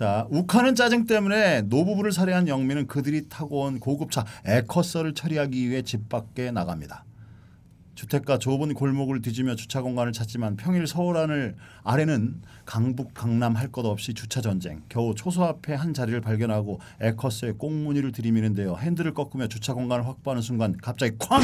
자, 0.00 0.26
욱하는 0.30 0.74
짜증 0.74 1.04
때문에 1.04 1.60
노부부를 1.60 2.10
살해한 2.10 2.48
영민은 2.48 2.86
그들이 2.86 3.28
타고 3.28 3.64
온 3.64 3.78
고급차 3.78 4.24
에커서를 4.46 5.12
처리하기 5.12 5.68
위해 5.68 5.82
집 5.82 6.08
밖에 6.08 6.50
나갑니다. 6.50 7.04
주택가 7.96 8.38
좁은 8.38 8.72
골목을 8.72 9.20
뒤지며 9.20 9.56
주차 9.56 9.82
공간을 9.82 10.12
찾지만 10.12 10.56
평일 10.56 10.86
서울 10.86 11.18
안을 11.18 11.54
아래는 11.84 12.40
강북 12.64 13.12
강남 13.12 13.54
할 13.56 13.70
것 13.70 13.84
없이 13.84 14.14
주차 14.14 14.40
전쟁. 14.40 14.80
겨우 14.88 15.14
초소 15.14 15.44
앞에 15.44 15.74
한 15.74 15.92
자리를 15.92 16.18
발견하고 16.22 16.80
에커스의 17.02 17.58
꽁무니를 17.58 18.12
들이미는데요. 18.12 18.76
핸들을 18.78 19.12
꺾으며 19.12 19.48
주차 19.48 19.74
공간을 19.74 20.06
확보하는 20.06 20.40
순간 20.40 20.74
갑자기 20.80 21.12
쾅! 21.18 21.42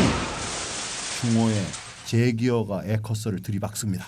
중호의 1.20 1.54
제기어가 2.07 2.84
에커스를 2.86 3.43
들이박습니다. 3.43 4.07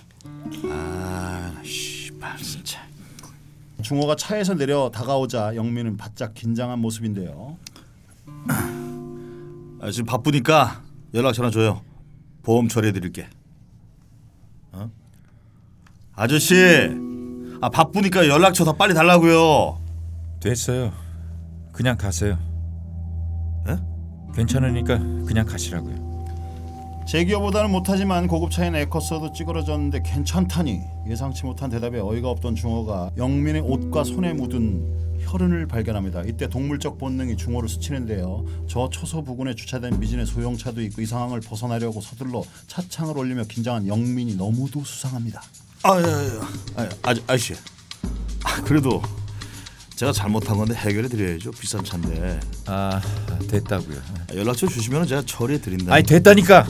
아, 0.71 1.53
씨발 1.63 2.39
진짜. 2.39 2.88
중호가 3.83 4.17
차에서 4.17 4.55
내려 4.55 4.91
다가오자 4.93 5.55
영민은 5.55 5.97
바짝 5.97 6.35
긴장한 6.35 6.79
모습인데요. 6.81 7.57
아, 9.81 9.91
지금 9.91 10.07
바쁘니까 10.07 10.83
연락 11.15 11.33
전화 11.33 11.51
줘요. 11.51 11.83
보험 12.43 12.69
처리해 12.69 12.93
드릴게. 12.93 13.29
어? 14.73 14.91
아저씨, 16.15 16.55
아 17.61 17.69
바쁘니까 17.69 18.27
연락처 18.29 18.65
더 18.65 18.73
빨리 18.73 18.95
달라고요. 18.95 19.81
됐어요. 20.41 20.93
그냥 21.73 21.97
가세요. 21.97 22.39
에? 23.69 23.77
괜찮으니까 24.35 24.99
그냥 25.27 25.47
가시라고요. 25.47 26.08
제기어보다는 27.09 27.71
못하지만 27.71 28.29
고급차인 28.29 28.75
에커스도 28.75 29.33
찌그러졌는데 29.33 30.03
괜찮다니 30.03 30.83
예상치 31.09 31.47
못한 31.47 31.71
대답에 31.71 31.99
어이가 32.01 32.29
없던 32.29 32.55
중호가 32.55 33.13
영민의 33.17 33.63
옷과 33.63 34.05
손에 34.05 34.35
묻은 34.35 35.19
혈흔을 35.21 35.67
발견합니다. 35.69 36.23
이때 36.25 36.49
동물적 36.49 36.99
본능이 36.99 37.39
중호를 37.39 37.67
스치는데요. 37.67 38.45
저 38.69 38.91
초소 38.91 39.25
부근에 39.25 39.55
주차된 39.55 39.99
미진의 39.99 40.27
소형차도 40.27 40.83
있고 40.83 41.01
이 41.01 41.07
상황을 41.07 41.41
벗어나려고 41.41 42.03
서둘러 42.03 42.43
차창을 42.67 43.17
올리며 43.17 43.45
긴장한 43.45 43.87
영민이 43.87 44.37
너무도 44.37 44.85
수상합니다. 44.85 45.43
아, 45.85 46.03
야, 46.03 46.07
야, 46.07 46.27
야. 46.27 46.49
아, 46.77 46.89
아저, 47.05 47.23
아저씨. 47.27 47.55
아, 48.45 48.63
그래도 48.65 49.01
제가 49.97 50.13
잘못한 50.13 50.59
건데 50.59 50.75
해결해 50.75 51.09
드려야죠. 51.09 51.53
비싼 51.53 51.83
차인데. 51.83 52.39
아 52.67 53.01
됐다고요. 53.49 53.97
아, 53.97 54.35
연락처 54.35 54.67
주시면 54.67 55.07
제가 55.07 55.23
처리해 55.25 55.59
드린다. 55.61 55.95
아니 55.95 56.05
됐다니까. 56.05 56.67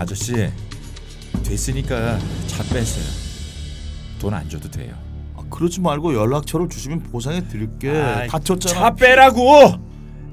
아저씨 0.00 0.50
됐으니까 1.44 2.18
차 2.46 2.62
뺐어요. 2.72 3.04
돈 4.18 4.32
안 4.32 4.48
줘도 4.48 4.70
돼요. 4.70 4.94
아, 5.36 5.42
그러지 5.50 5.80
말고 5.82 6.14
연락처를 6.14 6.70
주시면 6.70 7.02
보상해 7.04 7.46
드릴게. 7.46 7.90
아이, 7.90 8.28
다쳤잖아. 8.28 8.74
차 8.74 8.94
빼라고. 8.94 9.42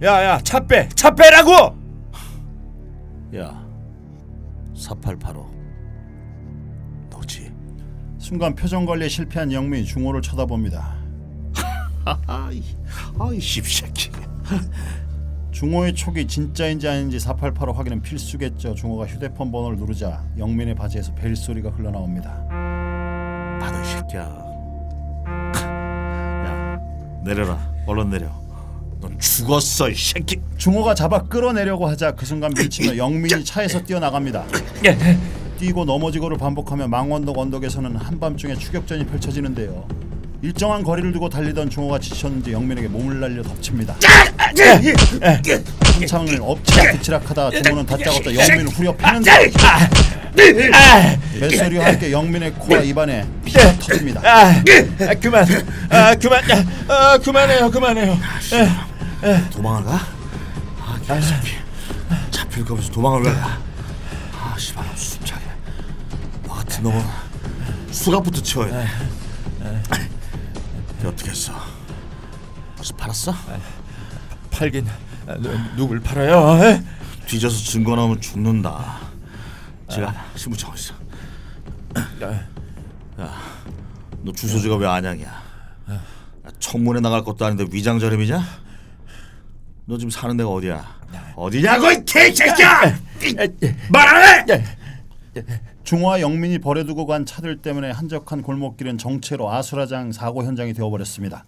야야 0.02 0.40
차 0.40 0.66
빼. 0.66 0.88
차 0.96 1.14
빼라고. 1.14 1.52
야, 3.36 3.62
4885. 4.74 5.52
너지. 7.10 7.52
순간 8.20 8.56
표정 8.56 8.86
관리에 8.86 9.10
실패한 9.10 9.52
영민이 9.52 9.84
중호를 9.86 10.22
쳐다봅니다. 10.22 10.96
아이, 12.26 12.64
아이 13.20 13.40
씹새끼. 13.42 14.12
중호의 15.58 15.96
촉이 15.96 16.28
진짜인지 16.28 16.88
아닌지 16.88 17.20
4885 17.20 17.74
확인은 17.74 18.04
필수겠죠. 18.04 18.76
중호가 18.76 19.08
휴대폰 19.08 19.52
번호를 19.52 19.78
누르자 19.78 20.24
영민의 20.38 20.76
바지에서 20.76 21.16
벨 21.16 21.36
소리가 21.36 21.72
흘러나옵니다. 21.72 22.46
받아 23.60 23.82
이 23.82 23.86
새끼야. 23.88 24.22
야, 26.46 26.80
내려라. 27.26 27.58
얼른 27.88 28.12
내려. 28.12 28.28
넌 29.02 29.18
죽었어 29.18 29.90
이 29.90 29.96
새끼. 29.96 30.40
중호가 30.58 30.94
잡아 30.94 31.24
끌어내려고 31.24 31.88
하자 31.88 32.12
그 32.12 32.28
순간 32.28 32.54
밀치며 32.56 32.96
영민이 32.96 33.44
차에서 33.44 33.82
뛰어나갑니다. 33.82 34.46
뛰고 35.58 35.86
넘어지고를 35.86 36.38
반복하며 36.38 36.88
망원동 36.88 37.36
언덕에서는 37.36 37.96
한밤중에 37.96 38.54
추격전이 38.54 39.08
펼쳐지는데요. 39.08 40.07
일정한 40.42 40.84
거리를 40.84 41.12
두고 41.14 41.30
달리던 41.30 41.70
중호가 41.70 41.98
지쳤는지 42.00 42.52
영민에게 42.52 42.88
몸을 42.88 43.20
날려 43.20 43.42
덮칩니다. 43.42 43.96
한참을 45.96 46.38
엎치락 46.42 46.92
뒤치락하다 46.94 47.52
중호는 47.52 47.86
다짜고짜 47.86 48.36
영민을 48.36 48.68
후려 48.68 48.96
패는데 48.96 49.52
벨소리와 51.40 51.88
함께 51.88 52.12
영민의 52.12 52.54
코와 52.54 52.82
입안에 52.82 53.28
피가 53.46 53.74
터집니다. 53.80 54.22
아, 54.24 54.50
아 55.10 55.14
그만. 55.20 55.46
아 55.90 56.16
그만. 56.16 56.44
아 56.88 57.18
그만해요. 57.18 57.72
그만해요. 57.72 58.18
도망을 59.52 59.84
가? 59.86 59.94
아, 60.80 61.00
개새끼. 61.08 61.54
잡힐 62.30 62.64
거면서 62.64 62.92
도망을 62.92 63.24
왜 63.24 63.32
가? 63.34 63.58
아, 64.40 64.56
씨발, 64.60 64.86
숨차게. 64.96 65.42
너 66.46 66.54
같은 66.54 66.84
놈은 66.84 67.04
수갑부터 67.90 68.40
치워야 68.44 68.72
돼. 68.72 68.88
이제 70.98 71.08
어떻게 71.08 71.30
했어? 71.32 71.54
벌써 72.76 72.96
팔았어? 72.96 73.32
팔긴 74.52 74.88
아, 75.28 75.36
누, 75.36 75.50
누굴 75.76 76.00
팔아요? 76.00 76.64
에? 76.64 76.84
뒤져서 77.28 77.58
증거 77.72 77.96
나오면 77.96 78.22
죽는다. 78.22 78.98
지가 79.90 80.26
신분증 80.36 80.70
어딨어? 80.70 80.96
야, 83.20 83.34
너 84.22 84.32
주소지가 84.32 84.76
왜 84.78 84.88
안양이야? 84.88 85.28
야, 85.28 86.02
청문회 86.60 87.02
나갈 87.02 87.24
것도 87.24 87.46
아닌데 87.46 87.66
위장저렴이냐? 87.70 88.44
너 89.86 89.98
지금 89.98 90.10
사는 90.10 90.36
데가 90.38 90.50
어디야? 90.50 90.98
어디냐고 91.36 91.92
이 91.92 92.04
개새끼야! 92.06 92.82
말 93.90 94.08
안 94.08 94.50
해! 94.50 94.64
중호와 95.84 96.22
영민이 96.22 96.60
버려두고 96.60 97.06
간 97.06 97.26
차들 97.26 97.62
때문에 97.62 97.92
한적한 97.92 98.42
골목길은 98.42 98.98
정체로 98.98 99.52
아수라장 99.52 100.12
사고 100.12 100.44
현장이 100.44 100.74
되어버렸습니다. 100.74 101.46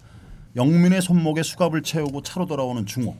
영민의 0.56 1.02
손목에 1.02 1.44
수갑을 1.44 1.84
채우고 1.84 2.24
차로 2.24 2.46
돌아오는 2.46 2.86
중호. 2.86 3.16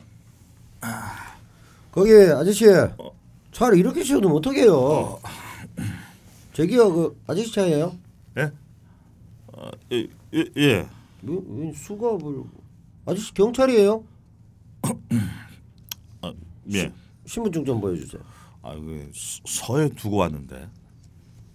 거기 1.92 2.12
아저씨 2.12 2.64
차를 3.52 3.78
이렇게 3.78 4.02
씌워두면 4.02 4.36
어떡해요 4.36 5.20
저기요 6.52 6.92
그 6.92 7.20
아저씨 7.26 7.52
차예요? 7.52 7.96
예? 8.38 8.50
어, 9.48 9.70
예, 9.92 10.06
예, 10.34 10.44
예. 10.56 10.86
왜, 11.22 11.38
왜 11.48 11.72
수갑을 11.72 12.44
아저씨 13.06 13.34
경찰이에요? 13.34 14.04
아, 16.22 16.32
예. 16.72 16.92
신분증 17.26 17.64
좀 17.64 17.80
보여주세요 17.80 18.22
아, 18.62 18.74
그 18.74 19.10
서- 19.14 19.40
서에 19.46 19.88
두고 19.90 20.16
왔는데. 20.18 20.68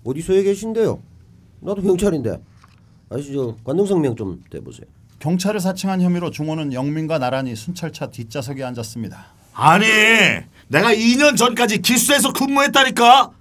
어디 0.04 0.22
서에 0.22 0.44
계신데요? 0.44 1.02
나도 1.62 1.82
경찰인데 1.82 2.42
아저씨 3.10 3.34
저 3.34 3.56
관등성명 3.64 4.16
좀 4.16 4.44
대보세요 4.52 4.86
경찰을 5.20 5.60
사칭한 5.60 6.02
혐의로 6.02 6.30
중호는 6.30 6.74
영민과 6.74 7.18
나란히 7.18 7.56
순찰차 7.56 8.12
뒷좌석에 8.12 8.64
앉았습니다. 8.64 9.26
아니, 9.54 9.86
내가 10.68 10.94
2년 10.94 11.38
전까지 11.38 11.82
기수에서 11.82 12.34
근무했다니까. 12.34 13.32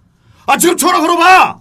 아, 0.47 0.59
지금 0.59 0.77
전화 0.77 1.01
걸어봐. 1.01 1.61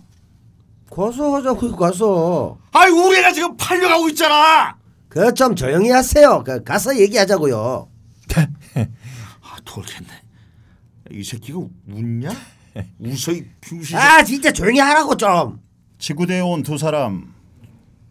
가서 0.89 1.35
하자고 1.35 1.75
가서 1.75 2.57
아이, 2.71 2.89
우리 2.91 3.17
애가 3.17 3.31
지금 3.33 3.57
팔려가고 3.57 4.07
있잖아. 4.09 4.77
그 5.09 5.33
좀 5.33 5.55
조용히 5.55 5.89
하세요 5.91 6.43
그 6.43 6.63
가서 6.63 6.97
얘기하자고요 6.99 7.87
아, 8.35 9.57
돌겠네. 9.65 10.07
이 11.13 11.23
새끼가 11.23 11.59
웃냐? 11.87 12.29
웃어 12.99 13.33
이 13.33 13.45
병신. 13.61 13.95
아 13.97 14.23
진짜 14.23 14.51
조용히 14.51 14.79
하라고 14.79 15.15
좀 15.15 15.61
지구대에 15.99 16.41
온 16.41 16.63
두 16.63 16.77
사람. 16.77 17.33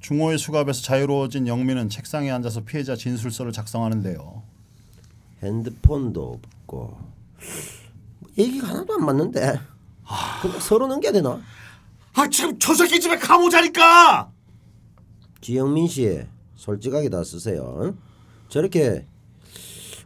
중호의 0.00 0.38
수갑에서 0.38 0.82
자유로워진 0.82 1.46
영민은 1.46 1.88
책상에 1.88 2.30
앉아서 2.30 2.64
피해자 2.64 2.96
진술서를 2.96 3.52
작성하는데요. 3.52 4.42
핸드폰도 5.42 6.40
없고 6.64 6.98
얘기가 8.38 8.68
하나도 8.68 8.94
안 8.94 9.06
맞는데 9.06 9.60
그냥 10.40 10.60
서로 10.60 10.86
넘겨야 10.88 11.12
되나? 11.12 11.40
아, 12.14 12.28
지금 12.28 12.58
저 12.58 12.74
새끼 12.74 13.00
집에 13.00 13.16
가보자니까. 13.16 14.30
지영민 15.40 15.86
씨 15.88 16.20
솔직하게 16.56 17.08
다 17.08 17.22
쓰세요. 17.24 17.78
응? 17.82 17.98
저렇게 18.48 19.06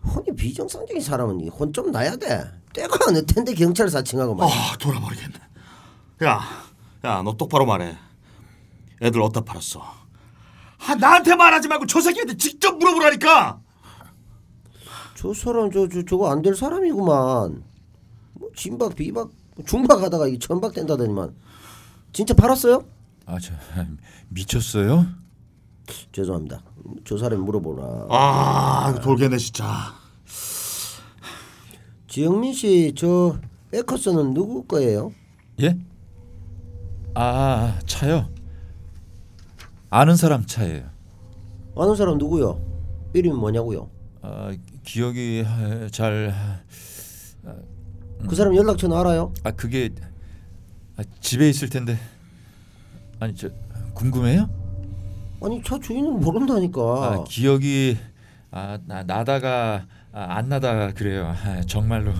혼이 0.05 0.35
비정상적인 0.37 1.03
사람은 1.03 1.49
혼 1.49 1.73
좀 1.73 1.91
나야 1.91 2.17
돼. 2.17 2.43
때가 2.77 2.99
어느 3.09 3.25
텐데 3.25 3.55
경찰 3.55 3.89
사칭하고 3.89 4.35
말. 4.35 4.47
아, 4.49 4.77
돌아버리겠네. 4.79 5.35
야, 6.25 6.41
야, 7.05 7.23
너 7.23 7.35
똑바로 7.37 7.65
말해. 7.65 7.97
애들 9.01 9.21
어디다 9.23 9.41
팔았어? 9.43 9.83
아, 10.87 10.95
나한테 10.95 11.35
말하지 11.35 11.69
말고 11.69 11.87
저 11.87 12.01
새끼한테 12.01 12.37
직접 12.37 12.77
물어보라니까. 12.79 13.61
저 15.17 15.33
사람 15.33 15.71
저, 15.71 15.89
저 15.89 16.03
저거 16.05 16.31
안 16.31 16.43
될 16.43 16.55
사람이구만. 16.55 17.65
뭐 18.35 18.51
진박 18.55 18.95
비박 18.95 19.31
중박하다가 19.67 20.29
이 20.29 20.39
천박 20.39 20.75
된다더니만 20.75 21.35
진짜 22.13 22.35
팔았어요? 22.35 22.85
아, 23.25 23.39
저 23.41 23.55
미쳤어요? 24.29 25.07
죄송합니다. 26.13 26.61
저 27.07 27.17
사람이 27.17 27.43
물어보나. 27.43 28.07
아 28.11 28.95
돌겠네 29.03 29.39
진짜. 29.39 29.95
지영민 32.17 32.55
씨 32.55 32.95
저 32.97 33.39
에커스는 33.75 34.33
누구 34.33 34.65
거예요? 34.65 35.13
예? 35.61 35.77
아, 37.13 37.79
차요. 37.85 38.31
아는 39.91 40.17
사람 40.17 40.47
차예요. 40.47 40.89
아는 41.77 41.95
사람 41.95 42.17
누구요? 42.17 42.59
이름이 43.13 43.37
뭐냐고요? 43.37 43.91
아, 44.23 44.51
기억이 44.83 45.45
아, 45.47 45.89
잘그 45.93 46.33
사람 48.35 48.57
연락처는 48.57 48.97
알아요? 48.97 49.35
아, 49.45 49.51
그게 49.51 49.91
아, 50.97 51.03
집에 51.21 51.51
있을 51.51 51.69
텐데. 51.69 51.99
아니, 53.21 53.35
저 53.35 53.51
궁금해요? 53.93 54.49
아니 55.43 55.63
차 55.63 55.79
주인은 55.79 56.19
모른다니까. 56.21 56.81
아, 56.81 57.25
기억이 57.29 57.99
아, 58.51 58.79
나, 58.87 59.03
나다가 59.03 59.87
아, 60.17 60.39
안 60.39 60.49
나다 60.49 60.93
그래요. 60.93 61.27
아, 61.27 61.61
정말로 61.67 62.11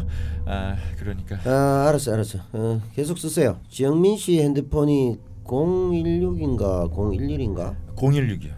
아, 0.45 0.77
그러니까 0.99 1.37
아 1.51 1.89
알았어 1.89 2.13
알았어. 2.13 2.41
어, 2.53 2.79
계속 2.95 3.17
쓰세요. 3.17 3.59
지영민 3.71 4.19
씨 4.19 4.39
핸드폰이 4.39 5.19
016인가 5.45 6.93
011인가? 6.93 7.75
016이요. 7.97 8.53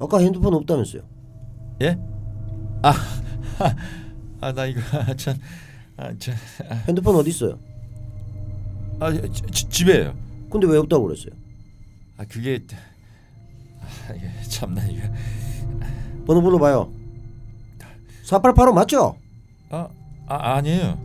아까 0.00 0.18
핸드폰 0.18 0.52
없다면서요? 0.54 1.02
예? 1.82 1.96
아, 2.82 2.92
아, 4.40 4.52
나 4.52 4.66
이거 4.66 4.80
참, 5.14 5.36
아, 5.96 6.12
참, 6.18 6.34
아, 6.68 6.74
핸드폰 6.88 7.14
어디 7.14 7.30
있어요? 7.30 7.56
아 8.98 9.12
지, 9.12 9.30
지- 9.52 9.68
집에요. 9.68 10.12
근데 10.50 10.66
왜 10.66 10.78
없다고 10.78 11.04
그랬어요? 11.04 11.30
아, 12.16 12.24
그게 12.24 12.60
아, 14.08 14.42
참나 14.48 14.84
이거. 14.86 15.06
번호 16.26 16.42
불러봐요. 16.42 17.03
4885 18.24 18.72
맞죠? 18.74 19.16
아, 19.70 19.88
아 20.26 20.54
아니에요. 20.56 20.98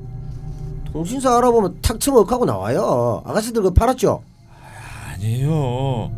통신사 0.92 1.38
알아보면 1.38 1.82
탁 1.82 2.00
청억하고 2.00 2.46
나와요. 2.46 3.22
아가씨들 3.26 3.62
그거 3.62 3.74
팔았죠? 3.74 4.24
아니에요. 5.14 6.12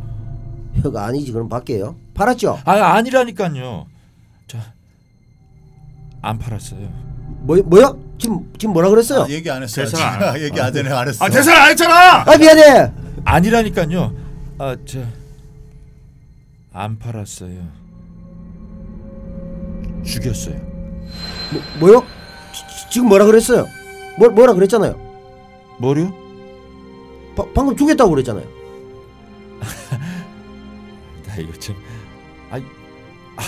이거 0.77 0.99
아니지 0.99 1.31
그럼 1.31 1.49
밖에요. 1.49 1.95
팔았죠? 2.13 2.59
아, 2.63 2.71
아니라니까요. 2.95 3.85
저안 4.47 6.37
팔았어요. 6.39 6.87
뭐 7.41 7.57
뭐요? 7.65 7.97
지금 8.17 8.51
지금 8.57 8.73
뭐라 8.73 8.89
그랬어요? 8.89 9.23
아, 9.23 9.29
얘기 9.29 9.49
안 9.49 9.63
했어요. 9.63 9.85
대사 9.85 10.39
얘기 10.39 10.61
안 10.61 10.71
전에 10.71 10.89
안 10.91 11.07
했어. 11.07 11.25
아 11.25 11.29
대사를 11.29 11.59
안 11.59 11.71
했잖아. 11.71 12.21
아 12.31 12.37
미안해. 12.37 12.91
아니라니까요. 13.25 14.13
아, 14.59 14.75
저 14.85 15.21
안 16.73 16.97
팔았어요. 16.97 17.67
죽였어요. 20.05 20.70
뭐, 21.51 21.61
뭐요? 21.79 22.05
지, 22.53 22.89
지금 22.91 23.09
뭐라 23.09 23.25
그랬어요? 23.25 23.67
뭐 24.17 24.29
뭐라 24.29 24.53
그랬잖아요. 24.53 24.95
뭐요? 25.79 26.13
바, 27.35 27.45
방금 27.53 27.75
죽였다고 27.75 28.09
그랬잖아요. 28.11 28.45
나 31.27 31.35
이거 31.37 31.53
참, 31.59 31.75
아, 32.49 32.57
아 33.37 33.43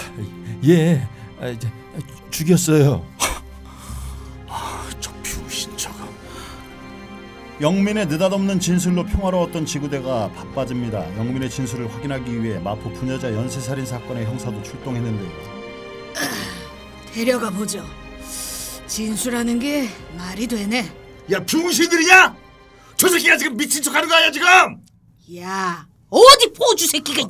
예, 0.65 1.05
아, 1.39 1.47
이제 1.47 1.69
죽였어요. 2.29 3.03
저 4.99 5.11
병신 5.23 5.75
저거. 5.75 5.97
영민의 7.61 8.07
느닷없는 8.07 8.59
진술로 8.59 9.05
평화로웠던 9.05 9.65
지구대가 9.65 10.29
바빠집니다. 10.29 11.17
영민의 11.17 11.49
진술을 11.49 11.93
확인하기 11.93 12.41
위해 12.41 12.59
마포 12.59 12.91
부녀자 12.93 13.33
연쇄살인 13.33 13.85
사건의 13.85 14.25
형사도 14.25 14.61
출동했는데요. 14.63 15.62
데려가 17.13 17.49
보죠. 17.49 17.85
진술하는 18.87 19.59
게 19.59 19.89
말이 20.17 20.47
되네. 20.47 20.91
야 21.31 21.45
병신들이냐? 21.45 22.35
저 22.97 23.07
새끼가 23.07 23.37
지금 23.37 23.55
미친 23.57 23.81
척하는 23.81 24.07
거 24.07 24.15
아니야 24.15 24.31
지금? 24.31 24.47
야, 25.37 25.87
어디 26.09 26.51
포주 26.53 26.85
새끼가 26.87 27.21
이, 27.21 27.27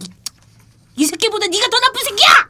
이 0.96 1.06
새끼보다 1.06 1.48
네가 1.48 1.68
더 1.70 1.80
나쁜 1.80 2.02
새끼야! 2.04 2.50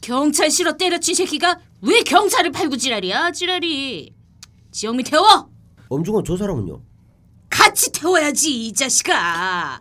경찰 0.00 0.50
실어 0.50 0.72
때려친 0.76 1.14
새끼가 1.14 1.58
왜 1.82 2.00
경찰을 2.02 2.50
팔고 2.52 2.76
지랄이야, 2.76 3.32
지랄이. 3.32 4.12
지영미 4.72 5.04
태워! 5.04 5.50
엄중한 5.88 6.24
저 6.26 6.36
사람은요? 6.36 6.80
같이 7.50 7.90
태워야지, 7.92 8.68
이 8.68 8.72
자식아. 8.72 9.80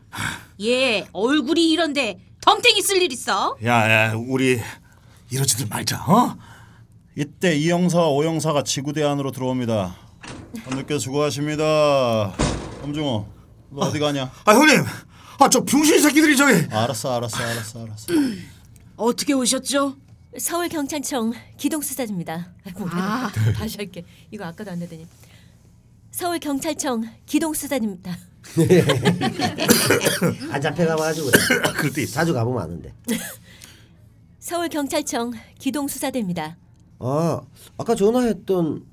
얘 0.61 1.07
얼굴이 1.13 1.69
이런데 1.71 2.19
덤탱이 2.41 2.81
쓸 2.81 3.01
일 3.01 3.11
있어? 3.11 3.57
야 3.63 3.89
야 3.89 4.13
우리 4.15 4.59
이러지들 5.31 5.67
말자. 5.67 6.03
어? 6.07 6.37
이때 7.15 7.55
이 7.55 7.69
형사, 7.69 8.01
오 8.07 8.23
형사가 8.23 8.63
지구대 8.63 9.03
안으로 9.03 9.31
들어옵니다. 9.31 9.95
늦게 10.71 10.99
수고하십니다. 10.99 12.33
엄중호, 12.83 13.27
너 13.71 13.81
어디 13.81 13.99
가냐? 13.99 14.31
아 14.45 14.53
형님. 14.53 14.83
아 15.39 15.49
저 15.49 15.63
병신 15.63 16.01
새끼들이 16.01 16.35
저기. 16.35 16.53
알았어, 16.73 17.15
알았어, 17.15 17.37
알았어, 17.43 17.83
알았어. 17.83 18.05
어떻게 18.95 19.33
오셨죠? 19.33 19.95
서울 20.39 20.69
경찰청 20.69 21.33
기동 21.57 21.81
수사입니다. 21.81 22.53
아. 22.91 23.31
다시 23.55 23.77
할게. 23.77 24.03
이거 24.31 24.45
아까도 24.45 24.71
안 24.71 24.79
되더니. 24.79 25.05
서울 26.11 26.39
경찰청 26.39 27.03
기동 27.25 27.53
수사입니다. 27.53 28.17
안 30.51 30.61
잡혀가가지고 30.61 31.29
그럴 31.75 31.93
때 31.93 32.01
있어. 32.03 32.13
자주 32.13 32.33
가보면 32.33 32.61
아는데. 32.63 32.93
서울 34.47 34.69
경찰청 34.69 35.33
기동 35.59 35.89
수사대입니다. 35.89 36.55
아 36.99 37.41
아까 37.77 37.95
전화했던 37.95 38.85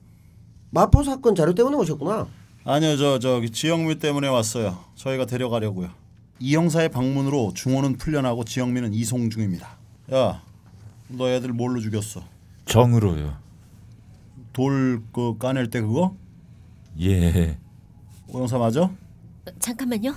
마포 0.70 1.04
사건 1.04 1.36
자료 1.36 1.54
때문에 1.54 1.76
오셨구나. 1.76 2.26
아니요, 2.64 2.96
저 2.96 3.20
저기 3.20 3.50
지영미 3.50 4.00
때문에 4.00 4.26
왔어요. 4.26 4.76
저희가 4.96 5.26
데려가려고요. 5.26 5.90
이 6.40 6.56
형사의 6.56 6.88
방문으로 6.88 7.52
중호는 7.54 7.98
풀려나고 7.98 8.42
지영미는 8.44 8.94
이송 8.94 9.30
중입니다. 9.30 9.78
야, 10.12 10.42
너 11.06 11.28
애들 11.30 11.52
뭘로 11.52 11.78
죽였어? 11.78 12.24
정으로요. 12.66 13.36
돌 14.52 15.04
그 15.12 15.38
까낼 15.38 15.70
때 15.70 15.80
그거? 15.80 16.16
예. 17.00 17.58
오 18.26 18.40
형사 18.40 18.58
맞아? 18.58 18.82
어, 18.82 18.90
잠깐만요. 19.60 20.16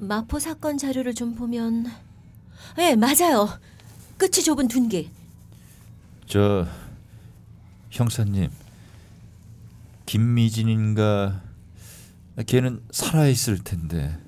마포 0.00 0.38
사건 0.38 0.76
자료를 0.76 1.14
좀 1.14 1.34
보면, 1.34 1.86
예 2.78 2.94
맞아요. 2.94 3.48
끝이 4.18 4.42
좁은 4.44 4.68
둔기. 4.68 5.10
저 6.26 6.66
형사님 7.90 8.50
김미진인가 10.06 11.40
걔는 12.46 12.82
살아 12.90 13.26
있을 13.28 13.58
텐데 13.62 14.18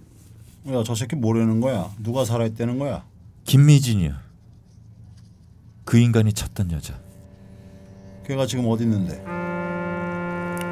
야, 0.71 0.83
저 0.85 0.95
새끼 0.95 1.17
뭐라는 1.17 1.61
거야? 1.61 1.91
누가 1.99 2.25
살아있다는 2.25 2.79
거야? 2.79 3.05
김미진이요. 3.45 4.15
그 5.85 5.99
인간이 5.99 6.33
찾던 6.33 6.71
여자. 6.73 6.99
걔가 8.27 8.47
지금 8.47 8.67
어디 8.69 8.85
있는데? 8.85 9.23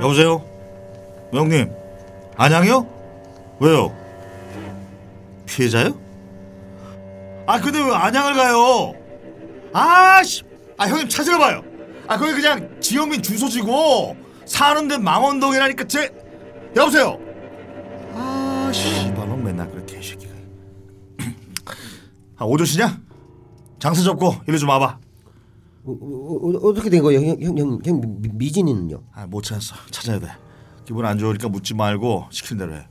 여보세요? 0.00 0.44
형님. 1.32 1.72
안양이요? 2.36 2.86
왜요? 3.60 3.96
피해자요? 5.46 5.98
아 7.46 7.58
근데 7.60 7.78
왜 7.82 7.94
안양을 7.94 8.34
가요? 8.34 8.94
아씨. 9.80 10.42
아 10.78 10.86
형님 10.88 11.08
찾으러 11.08 11.38
봐요. 11.38 11.62
아 12.08 12.16
거기 12.16 12.32
그냥 12.32 12.80
지영민 12.80 13.22
주소지고 13.22 14.16
사는 14.46 14.88
데 14.88 14.96
망원동이라니까 14.98 15.84
제 15.86 16.10
여보세요. 16.74 17.18
아 18.14 18.70
씨발로 18.72 19.36
맨날 19.36 19.70
그렇게 19.70 20.00
새끼가. 20.00 20.32
아 22.38 22.44
오조씨냐? 22.44 23.00
장사 23.78 24.02
접고 24.02 24.34
일로 24.46 24.58
좀 24.58 24.68
와봐. 24.68 24.98
어, 25.84 25.92
어, 25.92 26.74
떻게된 26.74 27.00
거예요, 27.02 27.20
형 27.20 27.36
형 27.40 27.58
형 27.58 27.78
형, 27.84 28.20
미- 28.20 28.28
미진이는요? 28.32 29.02
아 29.14 29.26
못 29.26 29.42
찾았어. 29.44 29.76
찾아야 29.90 30.18
돼. 30.18 30.28
기분 30.84 31.04
안 31.06 31.18
좋으니까 31.18 31.48
묻지 31.48 31.74
말고 31.74 32.26
시키는 32.30 32.58
대로 32.66 32.74
해. 32.80 32.86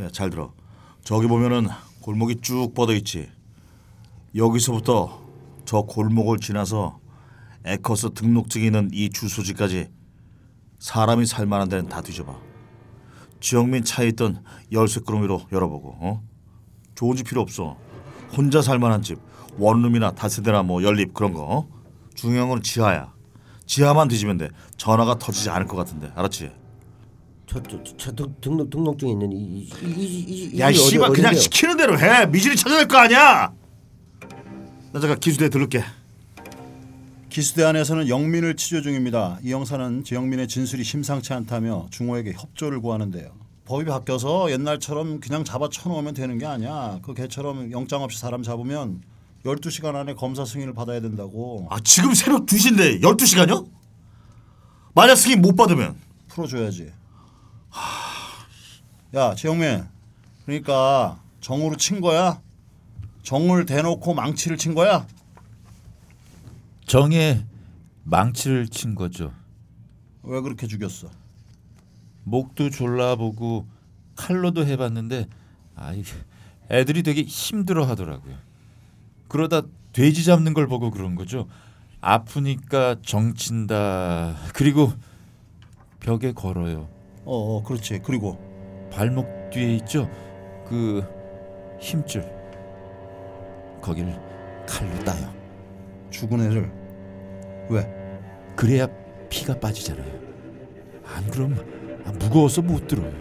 야, 0.00 0.08
잘 0.10 0.30
들어. 0.30 0.52
저기 1.04 1.26
보면은 1.28 1.68
골목이 2.00 2.40
쭉 2.40 2.72
뻗어 2.74 2.92
있지. 2.94 3.28
여기서부터 4.34 5.25
저 5.66 5.82
골목을 5.82 6.38
지나서 6.38 7.00
에커스 7.64 8.14
등록증이 8.14 8.66
있는 8.66 8.88
이 8.92 9.10
주소지까지 9.10 9.88
사람이 10.78 11.26
살 11.26 11.46
만한 11.46 11.68
데는 11.68 11.88
다 11.88 12.00
뒤져봐. 12.00 12.34
지영민 13.40 13.84
차에 13.84 14.08
있던 14.08 14.42
열쇠 14.72 15.00
꾸러미로 15.00 15.42
열어보고. 15.52 15.96
어? 16.00 16.22
좋은 16.94 17.16
집 17.16 17.24
필요 17.26 17.40
없어. 17.42 17.76
혼자 18.36 18.62
살 18.62 18.78
만한 18.78 19.02
집, 19.02 19.18
원룸이나 19.58 20.12
다세대나 20.12 20.62
뭐 20.62 20.82
연립 20.82 21.12
그런 21.12 21.32
거. 21.32 21.42
어? 21.42 21.68
중요한 22.14 22.48
건 22.48 22.62
지하야. 22.62 23.12
지하만 23.66 24.06
뒤지면 24.08 24.38
돼. 24.38 24.48
전화가 24.76 25.18
터지지 25.18 25.50
않을 25.50 25.66
것 25.66 25.76
같은데. 25.76 26.12
알았지? 26.14 26.50
저저 27.96 28.28
등록 28.40 28.70
등록증에 28.70 29.10
있는 29.12 29.32
이 29.32 29.68
이 29.82 30.54
이 30.54 30.60
야 30.60 30.70
씨발 30.72 31.10
그냥 31.12 31.34
시키는 31.34 31.76
대로 31.76 31.98
해. 31.98 32.26
미진이 32.26 32.54
찾아낼 32.56 32.86
거 32.86 32.98
아니야. 32.98 33.52
나 34.96 35.00
잠깐 35.00 35.20
기수대 35.20 35.50
들를게. 35.50 35.84
기수대 37.28 37.64
안에서는 37.64 38.08
영민을 38.08 38.56
치료 38.56 38.80
중입니다. 38.80 39.38
이 39.42 39.52
형사는 39.52 40.02
지영민의 40.04 40.48
진술이 40.48 40.84
심상치 40.84 41.34
않다며 41.34 41.86
중호에게 41.90 42.32
협조를 42.32 42.80
구하는데요. 42.80 43.30
법이 43.66 43.84
바뀌어서 43.84 44.50
옛날처럼 44.50 45.20
그냥 45.20 45.44
잡아 45.44 45.68
쳐놓으면 45.68 46.14
되는 46.14 46.38
게 46.38 46.46
아니야. 46.46 46.98
그 47.02 47.12
개처럼 47.12 47.72
영장 47.72 48.02
없이 48.02 48.18
사람 48.18 48.42
잡으면 48.42 49.02
12시간 49.44 49.96
안에 49.96 50.14
검사 50.14 50.46
승인을 50.46 50.72
받아야 50.72 51.02
된다고. 51.02 51.66
아 51.70 51.78
지금 51.84 52.14
새벽 52.14 52.46
2시인데 52.46 53.02
12시간이요? 53.02 53.68
만약 54.94 55.16
승인 55.16 55.42
못 55.42 55.56
받으면 55.56 55.94
풀어줘야지. 56.28 56.90
야, 59.14 59.34
지영민. 59.34 59.84
그러니까 60.46 61.20
정으로 61.42 61.76
친 61.76 62.00
거야? 62.00 62.40
정을 63.26 63.66
대놓고 63.66 64.14
망치를 64.14 64.56
친 64.56 64.72
거야? 64.72 65.04
정에 66.86 67.44
망치를 68.04 68.68
친 68.68 68.94
거죠. 68.94 69.32
왜 70.22 70.40
그렇게 70.40 70.68
죽였어? 70.68 71.10
목도 72.22 72.70
졸라보고 72.70 73.66
칼로도 74.14 74.64
해봤는데 74.64 75.26
아이 75.74 76.04
애들이 76.70 77.02
되게 77.02 77.22
힘들어하더라고요. 77.22 78.36
그러다 79.26 79.62
돼지 79.92 80.22
잡는 80.22 80.54
걸 80.54 80.68
보고 80.68 80.92
그런 80.92 81.16
거죠. 81.16 81.48
아프니까 82.00 82.94
정친다. 83.02 84.36
그리고 84.54 84.92
벽에 85.98 86.30
걸어요. 86.30 86.88
어, 87.24 87.56
어 87.56 87.62
그렇지. 87.64 88.02
그리고 88.04 88.38
발목 88.92 89.50
뒤에 89.50 89.74
있죠. 89.78 90.08
그 90.68 91.04
힘줄. 91.80 92.35
거길 93.86 94.04
칼로 94.68 94.98
따요. 95.04 95.32
죽은 96.10 96.40
애를 96.40 96.68
왜? 97.70 97.86
그래야 98.56 98.88
피가 99.28 99.60
빠지잖아요. 99.60 100.26
안 101.04 101.30
그럼 101.30 101.54
아, 102.04 102.10
무거워서 102.10 102.62
못 102.62 102.88
들어요. 102.88 103.12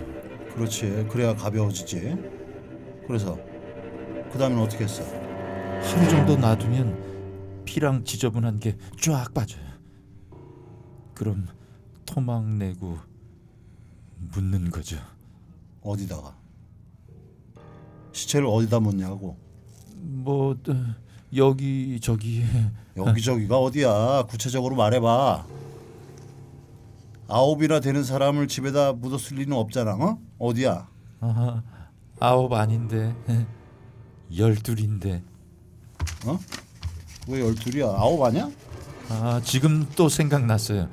그렇지. 0.55 1.05
그래야 1.11 1.35
가벼워지지. 1.35 2.15
그래서 3.05 3.37
그 4.31 4.39
다음엔 4.39 4.57
어떻게 4.57 4.85
했어? 4.85 5.03
하루 5.03 6.09
정도 6.09 6.35
놔두면 6.35 7.63
피랑 7.65 8.03
지저분한 8.03 8.59
게 8.59 8.75
쫙 8.99 9.31
빠져요. 9.35 9.63
그럼 11.13 11.47
토막 12.07 12.43
내고 12.55 12.97
묻는 14.17 14.71
거죠. 14.71 14.97
어디다가? 15.81 16.35
시체를 18.13 18.47
어디다 18.47 18.79
묻냐고. 18.79 19.44
뭐 20.05 20.51
어, 20.51 20.73
여기 21.35 21.99
저기 22.01 22.43
여기 22.95 23.21
저기가 23.21 23.57
어디야? 23.59 24.23
구체적으로 24.29 24.75
말해봐. 24.75 25.45
아홉이나 27.27 27.79
되는 27.79 28.03
사람을 28.03 28.47
집에다 28.47 28.93
묻었을 28.93 29.37
리는 29.37 29.55
없잖아. 29.57 29.95
어? 29.95 30.19
어디야? 30.37 30.87
아하, 31.21 31.63
아홉 32.19 32.53
아닌데 32.53 33.15
열둘인데 34.35 35.23
어? 36.27 36.39
왜 37.27 37.39
열둘이야? 37.41 37.85
아홉 37.87 38.21
아니야? 38.23 38.49
아 39.09 39.41
지금 39.43 39.87
또 39.95 40.07
생각났어요. 40.09 40.87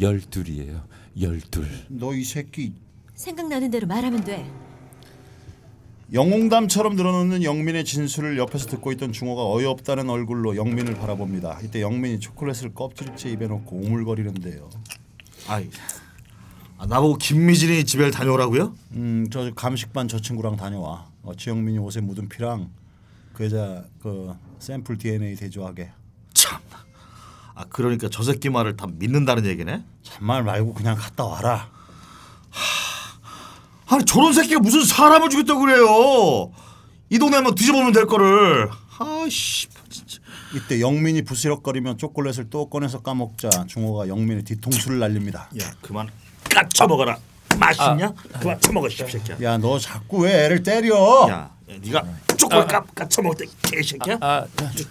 열둘이에요. 0.00 0.82
열둘. 1.20 1.66
너 1.88 2.14
이 2.14 2.24
새끼 2.24 2.72
생각나는 3.14 3.70
대로 3.70 3.86
말하면 3.86 4.24
돼. 4.24 4.50
영웅담처럼 6.12 6.96
늘어놓는 6.96 7.44
영민의 7.44 7.84
진술을 7.84 8.36
옆에서 8.38 8.66
듣고 8.66 8.90
있던 8.92 9.12
중호가 9.12 9.46
어이없다는 9.46 10.10
얼굴로 10.10 10.56
영민을 10.56 10.94
바라봅니다. 10.94 11.60
이때 11.62 11.80
영민이 11.80 12.18
초콜릿을 12.18 12.74
껍질째 12.74 13.30
입에 13.30 13.46
넣고 13.46 13.76
오물거리는데요. 13.76 14.68
아이 15.46 15.70
아, 16.78 16.86
나보고 16.86 17.18
김미진이 17.18 17.84
집에 17.84 18.10
다녀오라고요? 18.10 18.74
음, 18.92 19.28
저 19.30 19.52
감식반 19.54 20.08
저 20.08 20.18
친구랑 20.18 20.56
다녀와. 20.56 21.08
어, 21.22 21.34
지영민이 21.36 21.78
옷에 21.78 22.00
묻은 22.00 22.28
피랑 22.28 22.70
그 23.32 23.44
여자 23.44 23.84
그 24.02 24.34
샘플 24.58 24.98
DNA 24.98 25.36
대조하게. 25.36 25.90
참. 26.34 26.60
아 27.54 27.64
그러니까 27.68 28.08
저 28.10 28.22
새끼 28.24 28.48
말을 28.48 28.76
다 28.76 28.86
믿는다는 28.86 29.44
얘기네? 29.46 29.84
참말 30.02 30.42
말고 30.42 30.74
그냥 30.74 30.96
갔다 30.96 31.24
와라. 31.24 31.70
아니 33.90 34.04
저런 34.04 34.32
새끼가 34.32 34.60
무슨 34.60 34.84
사람을 34.84 35.28
죽였다고 35.30 35.60
그래요? 35.60 36.52
이 37.08 37.18
동네만 37.18 37.54
뒤져보면 37.54 37.92
될 37.92 38.06
거를. 38.06 38.68
아씨 38.98 39.66
진짜. 39.88 40.18
이때 40.54 40.80
영민이 40.80 41.22
부스럭거리며 41.22 41.96
초콜릿을 41.96 42.50
또 42.50 42.68
꺼내서 42.68 43.00
까먹자 43.02 43.48
중호가 43.66 44.08
영민의 44.08 44.44
뒤통수를 44.44 44.98
날립니다. 44.98 45.48
야 45.60 45.72
그만 45.80 46.08
까쳐 46.48 46.86
먹어라. 46.86 47.18
맛있냐? 47.58 48.12
그만 48.40 48.60
처먹어 48.60 48.88
씹새끼야. 48.88 49.38
야 49.42 49.58
너 49.58 49.78
자꾸 49.78 50.18
왜 50.22 50.44
애를 50.44 50.62
때려? 50.62 51.26
야, 51.28 51.34
야 51.34 51.50
네가 51.80 52.04
쪼꼬 52.36 52.66
까 52.66 52.84
까쳐 52.94 53.22
먹을 53.22 53.44
때 53.44 53.52
개새끼야? 53.62 54.18
아, 54.20 54.44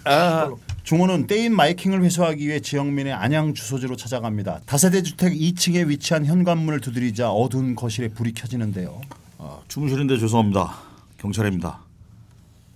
아, 0.04 0.50
중호는 0.90 1.28
떼인 1.28 1.54
마이킹을 1.54 2.02
회수하기 2.02 2.48
위해 2.48 2.58
지영민의 2.58 3.12
안양 3.12 3.54
주소지로 3.54 3.94
찾아갑니다. 3.94 4.62
다세대 4.66 5.04
주택 5.04 5.34
2층에 5.34 5.86
위치한 5.86 6.26
현관문을 6.26 6.80
두드리자 6.80 7.30
어두운 7.30 7.76
거실에 7.76 8.08
불이 8.08 8.34
켜지는데요. 8.34 9.00
아, 9.38 9.60
주무실인데 9.68 10.18
죄송합니다. 10.18 10.78
경찰입니다. 11.18 11.78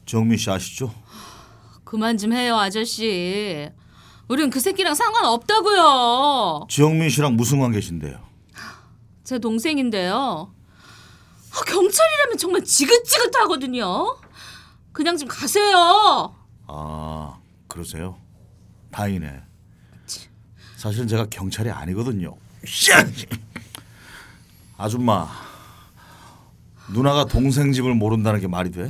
정민 0.07 0.39
씨 0.39 0.49
아시죠? 0.49 0.95
그만 1.83 2.17
좀 2.17 2.33
해요, 2.33 2.57
아저씨. 2.57 3.69
우린 4.29 4.49
그 4.49 4.61
새끼랑 4.61 4.95
상관없다고요. 4.95 6.69
지영민 6.71 7.11
씨랑 7.11 7.35
무슨 7.35 7.59
관계신데요? 7.59 8.17
제 9.25 9.41
동생인데요. 9.41 10.55
아, 11.51 11.65
경찰이라면 11.67 12.39
정말 12.39 12.63
지긋지긋하거든요. 12.63 14.17
그냥 14.93 15.17
좀 15.17 15.27
가세요. 15.27 16.44
아 17.75 17.77
그러세요? 17.77 18.17
다행이네. 18.93 19.43
사실은 20.77 21.09
제가 21.09 21.27
경찰이 21.27 21.71
아니거든요. 21.71 22.37
아줌마 24.77 25.29
누나가 26.93 27.25
동생 27.25 27.73
집을 27.73 27.95
모른다는 27.95 28.39
게 28.41 28.47
말이 28.47 28.71
돼? 28.71 28.89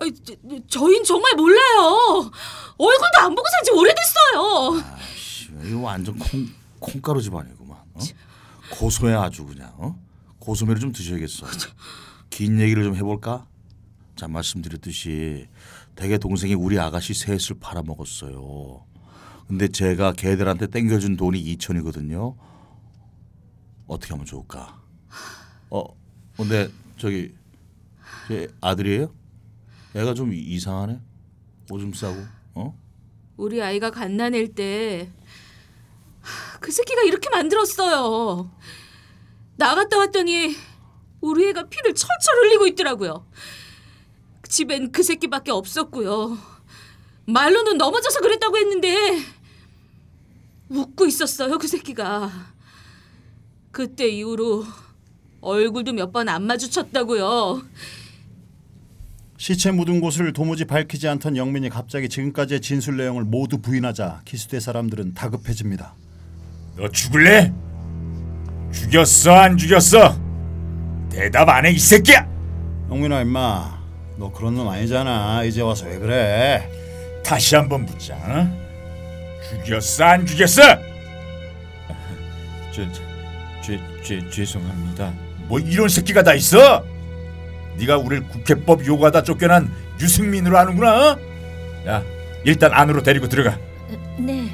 아이, 0.00 0.12
저, 0.22 0.34
저흰 0.68 1.02
정말 1.04 1.32
몰라요. 1.34 2.30
얼굴도 2.76 3.18
안 3.20 3.34
보고 3.34 3.46
산 3.48 3.64
지 3.64 3.70
오래됐어요. 3.72 4.84
씨, 5.16 5.48
이거 5.64 5.80
완전 5.80 6.18
콩 6.18 6.46
콩가루 6.78 7.22
집안이구만. 7.22 7.78
어? 7.94 8.00
고소해 8.70 9.14
아주 9.14 9.46
그냥. 9.46 9.72
어? 9.78 9.98
고소매를 10.40 10.78
좀 10.80 10.92
드셔야겠어. 10.92 11.46
긴 12.30 12.60
얘기를 12.60 12.84
좀 12.84 12.94
해볼까? 12.96 13.46
자 14.14 14.28
말씀드렸듯이 14.28 15.48
대개 15.98 16.16
동생이 16.16 16.54
우리 16.54 16.78
아가씨 16.78 17.12
셋을 17.12 17.58
팔아먹었어요. 17.60 18.86
근데 19.48 19.66
제가 19.66 20.12
걔들한테 20.12 20.68
땡겨준 20.68 21.16
돈이 21.16 21.42
2천이거든요. 21.56 22.36
어떻게 23.88 24.12
하면 24.14 24.24
좋을까? 24.24 24.80
어, 25.70 25.82
근데 26.36 26.68
저기 26.98 27.34
제 28.28 28.46
아들이에요? 28.60 29.12
애가 29.96 30.14
좀 30.14 30.32
이상하네. 30.32 31.00
오줌 31.70 31.92
싸고. 31.92 32.16
어? 32.54 32.78
우리 33.36 33.60
아이가 33.60 33.90
갓난일 33.90 34.54
때 34.54 35.10
그 36.60 36.70
새끼가 36.70 37.02
이렇게 37.02 37.30
만들었어요. 37.30 38.50
나갔다 39.56 39.96
왔더니 39.98 40.54
우리 41.20 41.48
애가 41.48 41.68
피를 41.68 41.94
철철 41.94 42.34
흘리고 42.42 42.66
있더라고요. 42.68 43.26
집엔 44.48 44.92
그 44.92 45.02
새끼밖에 45.02 45.50
없었고요. 45.50 46.38
말로는 47.26 47.76
넘어져서 47.78 48.20
그랬다고 48.20 48.56
했는데 48.56 48.96
웃고 50.70 51.06
있었어요, 51.06 51.58
그 51.58 51.66
새끼가. 51.68 52.30
그때 53.70 54.08
이후로 54.08 54.64
얼굴도 55.40 55.92
몇 55.92 56.12
번 56.12 56.28
안 56.28 56.44
마주쳤다고요. 56.46 57.62
시체 59.36 59.70
묻은 59.70 60.00
곳을 60.00 60.32
도무지 60.32 60.64
밝히지 60.64 61.06
않던 61.06 61.36
영민이 61.36 61.68
갑자기 61.68 62.08
지금까지의 62.08 62.60
진술 62.60 62.96
내용을 62.96 63.22
모두 63.24 63.58
부인하자 63.58 64.22
기수대 64.24 64.58
사람들은 64.58 65.14
다급해집니다. 65.14 65.94
너 66.76 66.88
죽을래? 66.88 67.52
죽였어 68.72 69.32
안 69.32 69.56
죽였어? 69.56 70.18
대답 71.10 71.48
안 71.48 71.64
해 71.66 71.72
이 71.72 71.78
새끼야. 71.78 72.26
영민아 72.90 73.20
임마 73.22 73.77
너 74.18 74.32
그런 74.32 74.56
놈 74.56 74.68
아니잖아. 74.68 75.44
이제 75.44 75.62
와서 75.62 75.86
왜 75.86 75.96
그래? 75.98 76.68
다시 77.24 77.54
한번 77.54 77.86
묻자. 77.86 78.14
어? 78.16 78.58
죽였어 79.64 80.04
안 80.04 80.26
죽였어? 80.26 80.60
저, 82.72 82.82
저, 82.92 83.00
죄, 83.62 83.80
죄, 84.02 84.28
죄송합니다. 84.30 85.12
뭐 85.46 85.60
이런 85.60 85.88
새끼가 85.88 86.24
다 86.24 86.34
있어? 86.34 86.84
네가 87.76 87.98
우릴 87.98 88.26
국회법 88.28 88.84
요구하다 88.84 89.22
쫓겨난 89.22 89.72
유승민으로 90.00 90.58
아는구나. 90.58 91.12
어? 91.12 91.18
야 91.86 92.02
일단 92.44 92.72
안으로 92.72 93.02
데리고 93.04 93.28
들어가. 93.28 93.56
네. 94.18 94.48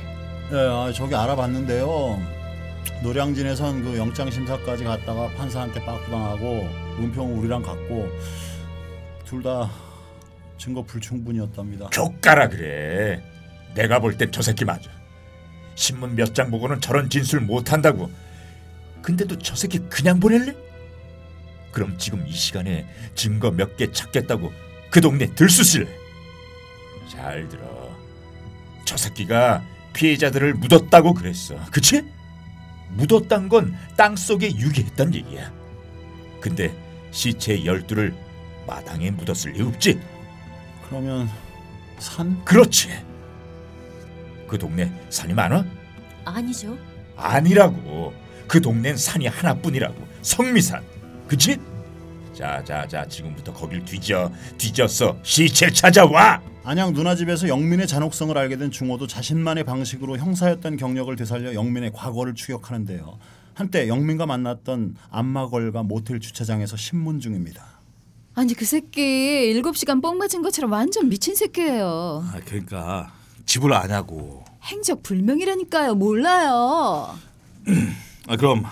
예, 0.52 0.56
아, 0.56 0.92
저기 0.94 1.14
알아봤는데요. 1.14 2.21
노량진에선 3.02 3.83
그 3.83 3.97
영장 3.97 4.30
심사까지 4.30 4.85
갔다가 4.85 5.28
판사한테 5.38 5.83
빠꾸당하고 5.87 6.68
은평 7.00 7.38
우리랑 7.38 7.62
갔고 7.62 8.11
둘 9.34 9.42
다 9.42 9.68
증거 10.58 10.82
불충분이었답니다. 10.84 11.90
족가라 11.90 12.48
그래. 12.48 13.20
내가 13.74 13.98
볼 13.98 14.16
땐 14.16 14.30
저 14.30 14.40
새끼 14.42 14.64
맞아. 14.64 14.88
신문 15.74 16.14
몇 16.14 16.32
장 16.34 16.50
보고는 16.52 16.80
저런 16.80 17.10
진술 17.10 17.40
못 17.40 17.72
한다고. 17.72 18.10
근데도 19.02 19.36
저 19.38 19.56
새끼 19.56 19.80
그냥 19.90 20.20
보낼래? 20.20 20.54
그럼 21.72 21.98
지금 21.98 22.24
이 22.28 22.32
시간에 22.32 22.86
증거 23.16 23.50
몇 23.50 23.76
개 23.76 23.90
찾겠다고 23.90 24.52
그 24.90 25.00
동네 25.00 25.26
들쑤실래? 25.34 25.88
잘 27.10 27.48
들어. 27.48 27.90
저 28.84 28.96
새끼가 28.96 29.64
피해자들을 29.94 30.54
묻었다고 30.54 31.12
그랬어. 31.14 31.56
그치? 31.72 32.04
묻었단 32.90 33.48
건 33.48 33.76
땅속에 33.96 34.46
유기했단 34.56 35.12
얘기야. 35.12 35.52
근데 36.40 36.72
시체 37.10 37.64
열두를 37.64 38.14
마당에 38.66 39.11
묻었을 39.11 39.52
리 39.52 39.62
없지. 39.62 40.00
그러면 40.88 41.28
산? 41.99 42.44
그렇지. 42.44 42.90
그 44.49 44.59
동네 44.59 44.92
산이 45.11 45.33
많아? 45.35 45.64
아니죠. 46.25 46.76
아니라고. 47.16 48.12
그 48.47 48.61
동네는 48.61 48.97
산이 48.97 49.26
하나뿐이라고. 49.26 50.06
성미산. 50.23 50.83
그치? 51.26 51.59
자, 52.35 52.62
자, 52.64 52.87
자. 52.87 53.06
지금부터 53.06 53.52
거길 53.52 53.85
뒤져. 53.85 54.30
뒤져서 54.59 55.18
시체 55.23 55.71
찾아와. 55.71 56.42
안양 56.64 56.94
누나 56.94 57.14
집에서 57.14 57.49
영민의 57.49 57.87
잔혹성을 57.87 58.37
알게 58.37 58.56
된 58.56 58.71
중호도 58.71 59.06
자신만의 59.06 59.64
방식으로 59.64 60.16
형사였던 60.16 60.76
경력을 60.76 61.14
되살려 61.14 61.54
영민의 61.54 61.92
과거를 61.92 62.35
추격하는데요. 62.35 63.18
한때 63.54 63.87
영민과 63.87 64.26
만났던 64.26 64.97
안마걸과 65.11 65.83
모텔 65.85 66.21
주차장에서 66.21 66.76
신문 66.76 67.21
중입니다. 67.21 67.74
아니 68.34 68.52
그 68.54 68.64
새끼 68.64 69.00
일곱 69.50 69.76
시간 69.76 70.00
뻥 70.00 70.18
맞은 70.18 70.42
것처럼 70.42 70.72
완전 70.72 71.08
미친 71.08 71.34
새끼예요. 71.34 72.24
아 72.32 72.40
그러니까 72.44 73.12
집을 73.46 73.72
아냐고. 73.72 74.44
행적 74.64 75.02
불명이라니까요. 75.02 75.94
몰라요. 75.94 77.14
아 78.26 78.36
그럼 78.36 78.64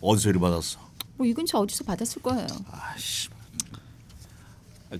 어디서 0.00 0.30
일 0.30 0.38
받았어? 0.40 0.80
뭐이 1.16 1.32
근처 1.34 1.58
어디서 1.58 1.84
받았을 1.84 2.22
거예요. 2.22 2.46
아씨. 2.70 3.28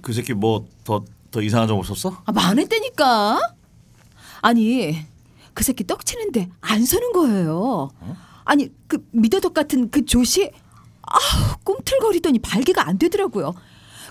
그 0.02 0.12
새끼 0.12 0.32
뭐더더 0.34 1.42
이상한 1.42 1.66
점 1.66 1.78
없었어? 1.78 2.22
아 2.24 2.32
많았다니까. 2.32 3.40
아니 4.42 5.04
그 5.54 5.64
새끼 5.64 5.84
떡치는데 5.84 6.50
안 6.60 6.84
서는 6.84 7.12
거예요. 7.12 7.90
아니 8.44 8.72
그 8.86 9.04
미더덕 9.10 9.54
같은 9.54 9.90
그 9.90 10.04
조시 10.04 10.52
아 11.02 11.56
꿈틀거리더니 11.64 12.38
발기가 12.38 12.86
안 12.86 12.96
되더라고요. 12.98 13.54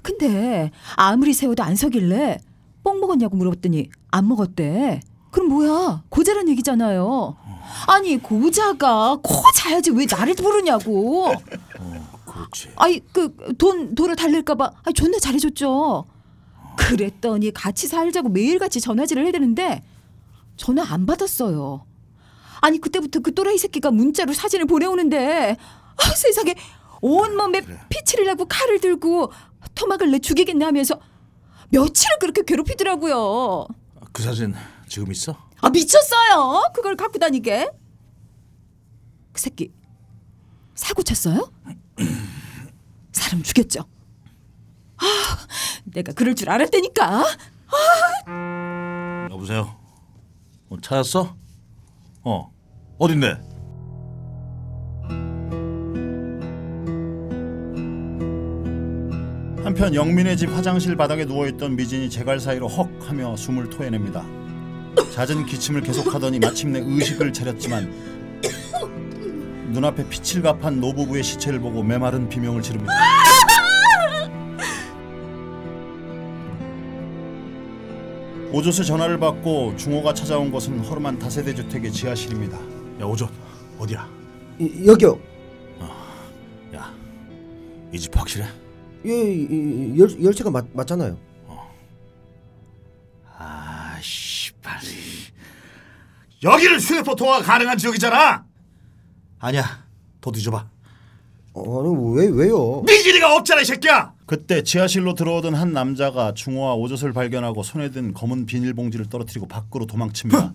근데 0.02 0.72
아무리 0.96 1.34
세워도 1.34 1.64
안 1.64 1.76
서길래 1.76 2.40
뻥 2.84 3.00
먹었냐고 3.00 3.36
물어봤더니 3.36 3.90
안 4.12 4.28
먹었대. 4.28 5.02
그럼 5.32 5.50
뭐야 5.50 6.04
고자란 6.10 6.50
얘기잖아요. 6.50 7.36
아니 7.88 8.18
고자가 8.18 9.18
코 9.22 9.44
자야지 9.56 9.92
왜 9.92 10.06
나를 10.10 10.36
부르냐고. 10.36 11.32
그렇지. 12.26 12.70
아이 12.76 13.00
그돈 13.12 13.96
돈을 13.96 14.16
달랠까봐 14.16 14.72
아 14.84 14.92
존나 14.94 15.20
잘해줬죠. 15.20 16.06
그랬더니 16.78 17.52
같이 17.52 17.88
살자고 17.88 18.30
매일같이 18.30 18.80
전화질을 18.80 19.24
해야 19.24 19.32
되는데 19.32 19.84
전화 20.56 20.84
안 20.94 21.06
받았어요. 21.06 21.86
아니 22.62 22.80
그때부터 22.80 23.20
그 23.20 23.34
또라이 23.34 23.58
새끼가 23.58 23.92
문자로 23.92 24.34
사진을 24.34 24.66
보내오는데 24.66 25.58
아, 25.98 26.10
세상에 26.16 26.56
온몸에 27.02 27.62
피치를 27.90 28.28
하고 28.30 28.46
칼을 28.48 28.80
들고 28.80 29.32
토막을 29.76 30.12
내 30.12 30.20
죽이겠네 30.20 30.66
하면서 30.66 31.00
며칠을 31.70 32.18
그렇게 32.20 32.44
괴롭히더라고요. 32.44 33.68
그 34.12 34.24
사진 34.24 34.56
지금 34.88 35.12
있어? 35.12 35.38
아 35.62 35.70
미쳤어요. 35.70 36.72
그걸 36.74 36.96
갖고 36.96 37.20
다니게. 37.20 37.70
그 39.34 39.42
새끼 39.42 39.72
사고 40.76 41.04
쳤어요? 41.04 41.52
사람 43.12 43.44
죽였죠. 43.44 43.82
아, 44.98 45.06
내가 45.86 46.14
그럴 46.14 46.36
줄 46.36 46.50
알았다니까. 46.50 47.24
여보세요. 49.30 49.76
어, 50.70 50.78
찾았어? 50.82 51.36
어 52.24 52.52
어딘데? 52.98 53.47
한편 59.68 59.94
영민의 59.94 60.38
집 60.38 60.50
화장실 60.56 60.96
바닥에 60.96 61.26
누워있던 61.26 61.76
미진이 61.76 62.10
제갈 62.10 62.40
사이로 62.40 62.70
헉 62.70 62.90
하며 63.02 63.36
숨을 63.36 63.70
토해냅니다. 63.70 64.26
잦은 65.14 65.46
기침을 65.46 65.82
계속하더니 65.82 66.40
마침내 66.40 66.80
의식을 66.82 67.34
차렸지만 67.34 67.92
눈앞에 69.74 70.08
피칠갑한 70.08 70.80
노부부의 70.80 71.22
시체를 71.22 71.60
보고 71.60 71.84
메마른 71.84 72.30
비명을 72.30 72.62
지릅니다. 72.62 72.94
오조스 78.54 78.86
전화를 78.86 79.20
받고 79.20 79.76
중호가 79.76 80.14
찾아온 80.14 80.50
곳은 80.50 80.80
허름한 80.80 81.20
다세대 81.20 81.54
주택의 81.54 81.92
지하실입니다. 81.92 82.58
야 83.02 83.06
오전 83.06 83.28
어디야? 83.80 84.10
이, 84.60 84.88
여기요. 84.88 85.20
야이 86.74 88.00
집 88.00 88.18
확실해? 88.18 88.46
예, 89.08 89.34
이, 89.34 89.48
이, 89.50 90.00
열 90.00 90.24
열쇠가 90.24 90.52
맞 90.52 90.66
맞잖아요. 90.74 91.18
아씨 93.38 94.52
빨리 94.62 94.88
여기는 96.44 96.80
휴대폰 96.80 97.16
통화가 97.16 97.44
가능한 97.46 97.78
지역이잖아. 97.78 98.46
아니야 99.40 99.86
더 100.20 100.32
뒤져봐. 100.32 100.70
아니 101.56 102.16
왜 102.16 102.28
왜요? 102.28 102.82
미진이가 102.82 103.36
없잖아 103.38 103.62
이 103.62 103.66
새끼야. 103.66 104.14
그때 104.26 104.62
지하실로 104.62 105.14
들어오던 105.14 105.56
한 105.56 105.72
남자가 105.72 106.34
중호와 106.34 106.76
오젓을 106.76 107.14
발견하고 107.14 107.64
손에 107.64 107.92
든 107.92 108.14
검은 108.14 108.46
비닐봉지를 108.46 109.08
떨어뜨리고 109.10 109.48
밖으로 109.48 109.86
도망칩니다. 109.88 110.54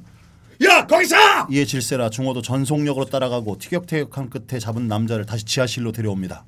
야 0.65 0.87
거기서! 0.87 1.17
이에 1.51 1.65
질세라 1.65 2.11
중호도 2.11 2.43
전속력으로 2.43 3.07
따라가고 3.07 3.59
티격태격한 3.59 4.31
끝에 4.31 4.61
잡은 4.61 4.87
남자를 4.87 5.25
다시 5.25 5.45
지하실로 5.45 5.91
데려옵니다. 5.93 6.45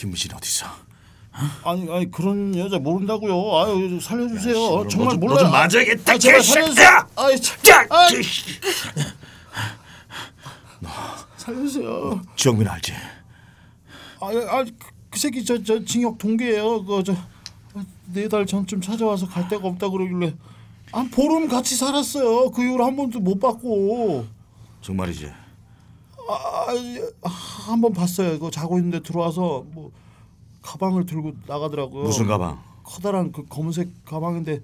김무진 0.00 0.32
어디 0.34 0.48
있어? 0.48 0.66
아니 1.62 1.92
아니 1.92 2.10
그런 2.10 2.56
여자 2.56 2.78
모른다고요. 2.78 3.34
아유 3.58 4.00
살려주세요. 4.00 4.54
너 4.54 4.88
좀- 4.88 5.04
너좀 5.04 5.50
맞아야겠다 5.50 6.16
개새끼야! 6.16 7.06
아이 7.16 7.38
참, 7.38 7.58
야! 7.68 7.86
살려주세요. 11.36 12.20
지영민 12.36 12.66
알지? 12.66 12.92
아그 14.20 14.72
그 15.10 15.18
새끼 15.18 15.44
저 15.44 15.62
저 15.62 15.84
징역 15.84 16.16
동기예요. 16.16 16.82
그저 16.84 17.14
네 18.12 18.26
달 18.28 18.46
전쯤 18.46 18.80
찾아와서 18.80 19.28
갈 19.28 19.48
데가 19.48 19.68
없다 19.68 19.88
그러길래 19.90 20.34
한 20.92 21.10
보름 21.10 21.46
같이 21.46 21.76
살았어요. 21.76 22.50
그 22.52 22.62
이후로 22.64 22.86
한 22.86 22.96
번도 22.96 23.20
못 23.20 23.38
봤고 23.38 24.26
정말이지? 24.80 25.30
한 27.22 27.80
번 27.80 27.92
봤어요. 27.92 28.38
그 28.38 28.50
자고 28.50 28.78
있는데 28.78 29.00
들어와서 29.02 29.64
뭐 29.72 29.90
가방을 30.62 31.06
들고 31.06 31.32
나가더라고요. 31.46 32.04
무슨 32.04 32.26
가방? 32.26 32.58
커다란 32.84 33.32
그 33.32 33.46
검은색 33.46 34.04
가방인데 34.04 34.60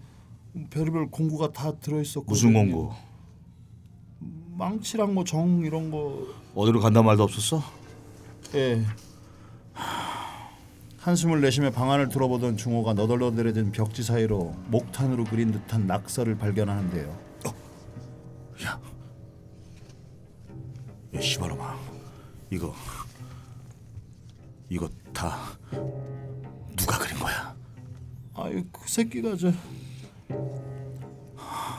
별의별 0.71 1.11
공구가 1.11 1.53
다 1.53 1.73
들어 1.79 2.01
있었고 2.01 2.27
무슨 2.29 2.53
공구? 2.53 2.91
망치랑 4.57 5.15
뭐 5.15 5.25
정 5.25 5.63
이런 5.65 5.91
거 5.91 6.27
어디로 6.55 6.81
간단 6.81 7.05
말도 7.05 7.23
없었어? 7.23 7.63
예. 8.55 8.83
한숨을 10.99 11.41
내쉬며 11.43 11.71
방안을 11.71 12.09
들어보던 12.09 12.57
중호가 12.57 12.95
너덜너덜해진 12.95 13.71
벽지 13.73 14.03
사이로 14.03 14.55
목탄으로 14.69 15.25
그린 15.25 15.53
듯한 15.53 15.87
낙서를 15.87 16.37
발견하는데요. 16.39 17.17
야 18.65 18.81
씨발놈아 21.19 21.79
이거 22.51 22.75
이거 24.69 24.89
다 25.13 25.37
누가 26.77 26.99
그린 26.99 27.19
거야? 27.19 27.55
아유 28.35 28.65
그 28.73 28.89
새끼가 28.89 29.37
저 29.37 29.53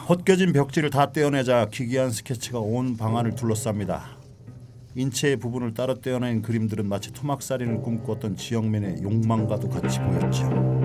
헛겨진 0.09 0.53
벽지를 0.53 0.89
다 0.89 1.11
떼어내자 1.11 1.67
기괴한 1.69 2.11
스케치가 2.11 2.59
온 2.59 2.95
방안을 2.95 3.35
둘러쌉니다. 3.35 4.17
인체의 4.95 5.37
부분을 5.37 5.73
따로 5.73 5.95
떼어낸 5.99 6.41
그림들은 6.41 6.87
마치 6.87 7.11
토막살인을 7.11 7.81
꿈꾸었던 7.81 8.37
지영민의 8.37 9.03
욕망과도 9.03 9.69
같이 9.69 9.99
보였죠. 9.99 10.76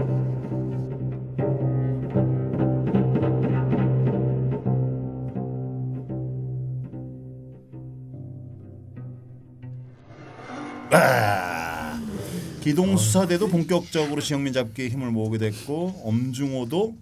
아, 10.93 11.99
기동 12.61 12.97
수사대도 12.97 13.49
본격적으로 13.49 14.21
지영민 14.21 14.53
잡기에 14.53 14.89
힘을 14.89 15.11
모으게 15.11 15.39
됐고 15.39 16.03
엄중호도 16.05 16.95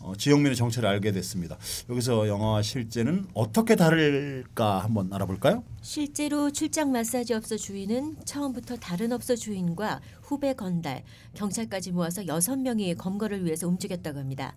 어, 0.00 0.14
지영민의 0.16 0.56
정체를 0.56 0.88
알게 0.88 1.12
됐습니다. 1.12 1.58
여기서 1.90 2.28
영화와 2.28 2.62
실제는 2.62 3.26
어떻게 3.34 3.76
다를까 3.76 4.78
한번 4.78 5.12
알아볼까요? 5.12 5.64
실제로 5.82 6.50
출장 6.50 6.92
마사지 6.92 7.34
업소 7.34 7.56
주인은 7.56 8.16
처음부터 8.24 8.76
다른 8.76 9.12
업소 9.12 9.36
주인과 9.36 10.00
후배 10.22 10.54
건달, 10.54 11.02
경찰까지 11.34 11.92
모아서 11.92 12.26
여섯 12.26 12.56
명이 12.56 12.94
검거를 12.94 13.44
위해서 13.44 13.68
움직였다고 13.68 14.18
합니다. 14.18 14.54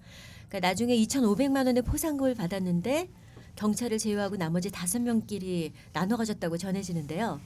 그러니까 0.47 0.67
나중에 0.69 0.95
2,500만 0.97 1.65
원의 1.65 1.83
포상금을 1.83 2.35
받았는데 2.35 3.09
경찰을 3.55 3.97
제외하고 3.97 4.37
나머지 4.37 4.71
다섯 4.71 5.01
명끼리 5.01 5.73
나눠 5.91 6.15
가졌다고 6.15 6.57
전해지는데요. 6.57 7.41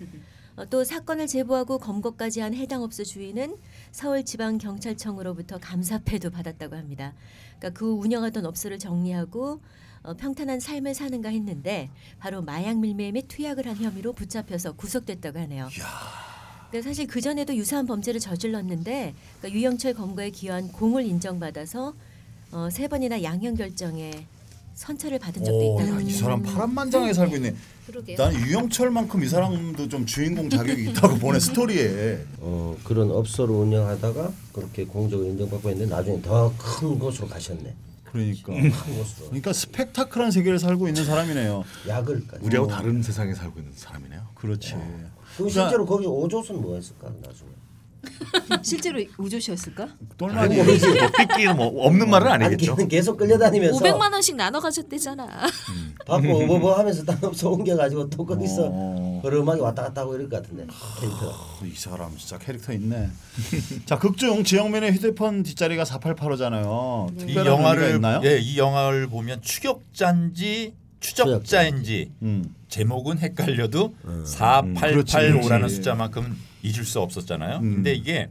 어, 0.56 0.66
또 0.66 0.84
사건을 0.84 1.28
제보하고 1.28 1.80
검거까지 1.80 2.42
한 2.42 2.54
해당 2.54 2.84
업소 2.84 3.04
주인은 3.04 3.58
서울지방경찰청으로부터 3.92 5.58
감사패도 5.60 6.30
받았다고 6.30 6.76
합니다. 6.76 7.14
그러니까 7.58 7.80
그 7.80 7.92
운영하던 7.92 8.46
업소를 8.46 8.78
정리하고 8.80 9.62
어, 10.04 10.14
평탄한 10.16 10.60
삶을 10.60 10.94
사는가 10.94 11.30
했는데 11.30 11.90
바로 12.20 12.42
마약 12.42 12.78
밀매 12.78 13.12
및 13.12 13.28
투약을 13.28 13.68
한 13.68 13.78
혐의로 13.78 14.14
붙잡혀서 14.14 14.74
구속됐다고 14.74 15.40
하네요. 15.40 15.70
그러니까 16.70 16.90
사실 16.90 17.08
그 17.08 17.22
전에도 17.22 17.56
유사한 17.56 17.86
범죄를 17.86 18.20
저질렀는데 18.20 19.16
그러니까 19.40 19.60
유영철 19.60 19.94
검거에 19.94 20.30
기여한 20.32 20.72
공을 20.72 21.06
인정받아서 21.06 21.94
어, 22.52 22.70
세 22.70 22.88
번이나 22.88 23.24
양형 23.24 23.56
결정에 23.56 24.28
선처를 24.76 25.20
받은 25.20 25.44
적도 25.44 25.58
오, 25.76 25.76
있다고 25.80 25.90
야, 25.90 25.94
합니다. 25.98 26.10
이 26.12 26.14
사람 26.20 26.42
파란만장하게 26.42 27.14
살고 27.14 27.36
있네. 27.36 27.56
그러게요. 27.88 28.18
난 28.18 28.34
유영철만큼 28.34 29.24
이 29.24 29.28
사람도 29.28 29.88
좀 29.90 30.06
주인공 30.06 30.50
자격이 30.50 30.90
있다고 30.90 31.18
보네 31.18 31.40
스토리에. 31.40 32.26
어, 32.40 32.76
그런 32.84 33.12
업소를 33.12 33.54
운영하다가 33.56 34.32
그렇게 34.54 34.86
공적으로 34.86 35.28
인정받고 35.30 35.70
했는데 35.70 35.94
나중에 35.94 36.22
더 36.22 36.54
큰 36.58 36.98
곳으로 36.98 37.28
가셨네. 37.28 37.74
그러니까. 38.06 38.54
큰 38.54 38.72
곳으로. 38.72 39.26
그러니까 39.28 39.54
스펙타클한 39.54 40.32
세계를 40.32 40.60
살고 40.60 40.88
있는 40.88 41.04
사람이네요. 41.06 41.64
약을 41.88 42.28
까지. 42.28 42.46
우리하고 42.46 42.68
다른 42.68 43.02
세상에 43.04 43.34
살고 43.34 43.60
있는 43.60 43.72
사람이네요. 43.76 44.22
그렇지. 44.36 44.76
그럼 45.38 45.50
실제로 45.50 45.86
거기 45.86 46.06
오조선 46.06 46.62
뭐 46.62 46.76
했을까 46.76 47.10
나중에? 47.22 47.50
실제로 48.64 49.00
우조씨였을까? 49.18 49.88
똘마니 50.18 50.56
뭐 50.56 50.66
삐끼는 50.66 51.56
뭐 51.56 51.86
없는 51.86 52.10
말은 52.10 52.32
아니 52.32 52.46
아니겠죠. 52.46 52.76
계속 52.88 53.18
끌려다니면서 53.18 53.80
500만 53.80 54.12
원씩 54.12 54.36
나눠 54.36 54.60
가졌대잖아. 54.60 55.28
받고 56.06 56.44
어버버 56.44 56.74
하면서 56.74 57.04
딴 57.04 57.18
업소 57.24 57.52
옮겨가지고 57.52 58.10
또 58.10 58.26
거기서 58.26 58.70
어. 58.72 59.22
허름하게 59.24 59.62
왔다 59.62 59.84
갔다 59.84 60.02
하고 60.02 60.16
이럴 60.16 60.30
것 60.30 60.42
같은데 60.42 60.66
캐릭터. 61.00 61.30
어, 61.30 61.60
이 61.66 61.76
사람 61.76 62.16
진짜 62.18 62.38
캐릭터 62.38 62.74
있네. 62.74 63.10
자 63.86 63.98
극중 63.98 64.44
지영민의 64.44 64.94
휴대폰 64.94 65.44
뒷자리가 65.44 65.84
4885잖아요. 65.84 67.30
이 67.30 67.36
영화를? 67.36 68.02
예, 68.24 68.40
이 68.40 68.58
영화를 68.58 69.08
보면 69.08 69.42
추격자인지 69.42 70.74
추적자인지 71.04 72.12
음. 72.22 72.56
제목은 72.70 73.20
헷갈려도 73.20 73.94
그렇지, 74.02 74.38
4885라는 74.38 75.48
그렇지. 75.60 75.76
숫자만큼 75.76 76.38
잊을 76.64 76.86
수 76.86 77.00
없었잖아요. 77.02 77.58
음. 77.58 77.76
근데 77.76 77.94
이게 77.94 78.30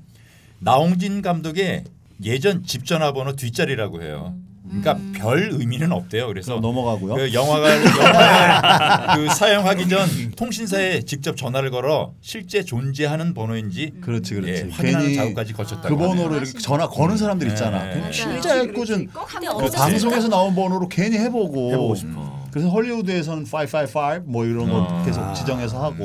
나홍진 0.59 1.23
감독의 1.23 1.85
예전 2.25 2.65
집 2.65 2.87
전화번호 2.87 3.37
뒷자리라고 3.37 4.03
해요. 4.03 4.35
그러니까 4.65 4.97
별 5.13 5.51
의미는 5.53 5.93
없대요. 5.93 6.29
그래서 6.29 6.59
넘어가고요. 6.61 7.15
그 7.17 7.35
영화가 7.35 9.17
그 9.17 9.29
사용하기 9.35 9.89
전 9.89 10.09
통신사에 10.35 11.03
직접 11.03 11.37
전화를 11.37 11.71
걸어 11.71 12.15
실제 12.23 12.63
존재하는 12.65 13.35
번호인지 13.35 13.93
그렇지 14.01 14.35
그렇지. 14.35 14.51
예, 14.53 14.71
확인하는 14.71 15.07
괜히 15.09 15.17
작업까지 15.17 15.53
거쳤다고 15.53 15.95
그 15.95 16.03
번호로. 16.03 16.37
이렇게 16.37 16.53
전화 16.59 16.89
거는 16.89 17.19
사람들 17.19 17.49
있잖아. 17.49 17.85
네. 17.85 18.11
진짜 18.13 18.57
애꿎은 18.63 19.09
근데 19.09 19.49
그 19.61 19.71
방송에서 19.73 20.29
나온 20.29 20.55
번호로 20.55 20.89
괜히 20.89 21.19
해보고. 21.19 21.73
해보고 21.73 21.95
싶어. 21.95 22.42
그래서 22.53 22.69
헐리우드에서는 22.69 23.45
555 23.45 24.25
뭐 24.27 24.45
이런 24.45 24.71
거 24.71 24.87
아. 24.89 25.03
계속 25.05 25.33
지정해서 25.35 25.83
하고. 25.83 26.05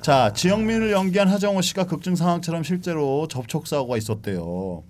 자 0.00 0.32
지영민을 0.32 0.90
연기한 0.90 1.28
하정우 1.28 1.62
씨가 1.62 1.84
극중 1.84 2.16
상황처럼 2.16 2.64
실제로 2.64 3.28
접촉 3.28 3.66
사고가 3.68 3.96
있었대요. 3.98 4.82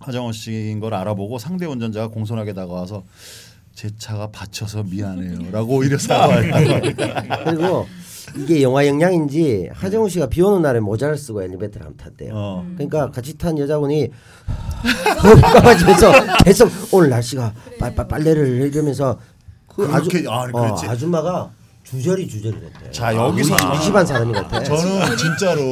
하정우 0.00 0.32
씨인 0.32 0.80
걸 0.80 0.92
알아보고 0.92 1.38
상대 1.38 1.64
운전자가 1.64 2.08
공손하게 2.08 2.52
다가와서 2.52 3.04
제 3.74 3.88
차가 3.96 4.26
받쳐서 4.30 4.82
미안해요라고 4.82 5.72
오히려 5.76 5.96
사과해요. 5.96 6.80
그리고 7.44 7.86
이게 8.36 8.62
영화 8.62 8.86
영향인지 8.86 9.70
하정우 9.72 10.08
씨가 10.08 10.26
비 10.26 10.42
오는 10.42 10.60
날에 10.62 10.80
모자를 10.80 11.16
쓰고 11.16 11.42
엘리베이터를 11.42 11.86
한번 11.86 12.04
탔대요. 12.04 12.32
어. 12.34 12.66
그러니까 12.74 13.10
같이 13.10 13.38
탄 13.38 13.56
여자분이 13.58 14.10
까마지면서 15.54 16.12
계속 16.44 16.70
오늘 16.92 17.08
날씨가 17.10 17.54
빨 17.78 17.94
빨 17.94 18.08
빨래를 18.08 18.70
이러면서 18.72 19.18
그 19.74 19.88
아주 19.92 20.10
아, 20.28 20.42
어, 20.44 20.46
그렇지. 20.52 20.86
아줌마가 20.86 21.50
주저리 21.84 22.28
주저리 22.28 22.58
됐대. 22.60 22.90
자, 22.92 23.14
여기서 23.14 23.54
우리 23.54 23.76
무심한 23.76 24.06
사람이 24.06 24.32
같아. 24.32 24.62
저는 24.62 25.16
진짜로 25.16 25.62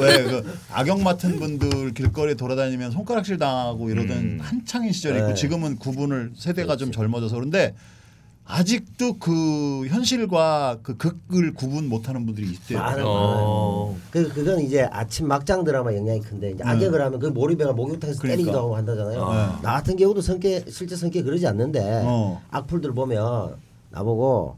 왜 0.00 0.24
그 0.24 0.58
악역 0.72 1.02
맡은 1.02 1.38
분들 1.38 1.92
길거리에 1.94 2.34
돌아다니면 2.34 2.90
손가락질 2.92 3.38
당하고 3.38 3.90
이러던 3.90 4.40
한창인 4.40 4.92
시절이 4.92 5.16
있고 5.18 5.28
네. 5.28 5.34
지금은 5.34 5.76
구분을 5.78 6.32
세대가 6.36 6.76
좀 6.76 6.90
젊어져서 6.92 7.34
그런데 7.36 7.74
아직도 8.52 9.18
그 9.18 9.86
현실과 9.86 10.78
그 10.82 10.96
극을 10.96 11.54
구분 11.54 11.88
못하는 11.88 12.26
분들이 12.26 12.48
있대요. 12.50 12.78
많아요. 12.80 13.04
어. 13.06 13.96
그 14.10 14.28
그건 14.32 14.60
이제 14.60 14.82
아침 14.90 15.28
막장 15.28 15.62
드라마 15.62 15.94
영향이 15.94 16.20
큰데 16.20 16.50
이제 16.50 16.64
악역을 16.64 17.00
하면 17.00 17.20
그 17.20 17.26
몰입해가 17.28 17.72
목욕탕에서 17.72 18.18
그러니까. 18.20 18.36
때리기도 18.36 18.58
하고 18.58 18.76
한다잖아요. 18.76 19.28
네. 19.32 19.36
나 19.62 19.72
같은 19.74 19.96
경우도 19.96 20.20
성격 20.20 20.64
실제 20.68 20.96
성격 20.96 21.24
그러지 21.24 21.46
않는데 21.46 22.02
어. 22.04 22.42
악플들 22.50 22.92
보면 22.92 23.54
나보고 23.90 24.56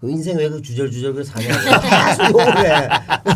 그 0.00 0.10
인생 0.10 0.36
왜 0.38 0.48
그 0.48 0.60
주절주절 0.62 1.12
그 1.14 1.24
사냐고 1.24 1.52
계속 2.08 2.30
욕을 2.40 2.58
해. 2.58 2.88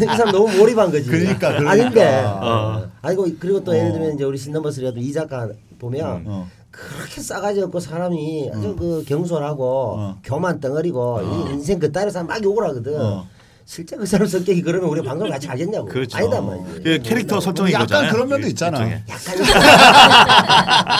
이 0.02 0.06
사람 0.16 0.32
너무 0.32 0.54
몰입한 0.56 0.90
거지. 0.90 1.04
그러니까, 1.08 1.48
그러니까. 1.58 1.70
아닌데. 1.70 2.24
어. 2.24 2.90
아니고 3.02 3.26
그리고 3.38 3.62
또 3.62 3.76
예를 3.76 3.90
어. 3.90 3.92
들면 3.92 4.14
이제 4.14 4.24
우리 4.24 4.38
신넘버스라도 4.38 5.00
이 5.00 5.12
작가 5.12 5.48
보면 5.78 6.24
어. 6.26 6.48
그렇게 6.96 7.20
싸가지 7.20 7.60
없고 7.62 7.80
사람이 7.80 8.50
아주 8.54 8.76
그 8.76 9.04
경솔하고 9.06 9.64
어. 9.98 10.18
교만 10.22 10.60
덩어리고 10.60 11.20
이 11.22 11.52
인생 11.54 11.78
그 11.78 11.90
따위 11.90 12.10
사람 12.10 12.26
막 12.28 12.42
욕을 12.42 12.64
하거든. 12.68 13.00
어. 13.00 13.26
실제 13.64 13.96
그 13.96 14.06
사람 14.06 14.26
성격이 14.26 14.62
그러면 14.62 14.88
우리 14.88 15.02
방송 15.02 15.28
같이 15.28 15.46
하겠냐고. 15.46 15.86
그렇죠. 15.88 16.16
아니다 16.16 16.40
말이지. 16.40 16.80
그 16.82 16.98
캐릭터 17.02 17.38
설정인 17.40 17.72
약간 17.74 17.86
거잖아요. 17.86 18.12
그런 18.12 18.28
면도 18.28 18.46
일- 18.46 18.50
있잖아. 18.52 18.78
일종의. 18.78 19.02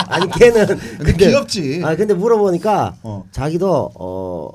아니 0.09 0.31
걔는 0.31 0.67
근데 0.99 1.13
귀엽지. 1.15 1.81
아 1.85 1.97
근데 1.97 2.15
물어보니까 2.15 2.97
어. 3.03 3.25
자기도 3.31 3.91
어 3.99 4.51